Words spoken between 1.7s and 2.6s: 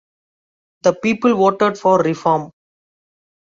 for reform.